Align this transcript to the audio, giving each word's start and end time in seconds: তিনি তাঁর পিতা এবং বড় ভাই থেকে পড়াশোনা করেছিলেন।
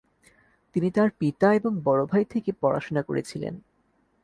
তিনি 0.75 0.89
তাঁর 0.91 1.09
পিতা 1.19 1.47
এবং 1.53 1.71
বড় 1.83 2.01
ভাই 2.05 2.23
থেকে 2.25 2.51
পড়াশোনা 2.61 3.01
করেছিলেন। 3.01 3.53